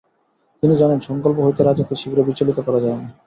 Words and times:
তিনি 0.63 0.73
জানেন 0.77 0.99
সংকল্প 1.07 1.37
হইতে 1.41 1.61
রাজাকে 1.63 1.93
শীঘ্র 2.01 2.17
বিচলিত 2.27 2.57
করা 2.59 2.79
যায় 2.81 2.97
না। 2.97 3.07